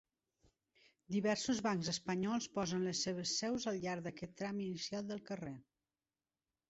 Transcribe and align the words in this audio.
Diversos 1.15 1.59
bancs 1.65 1.91
espanyols 1.93 2.49
posen 2.57 2.87
les 2.89 3.03
seves 3.07 3.35
seus 3.43 3.69
al 3.73 3.79
llarg 3.87 4.07
d'aquest 4.09 4.35
tram 4.41 4.65
inicial 4.67 5.05
del 5.13 5.23
carrer. 5.29 5.57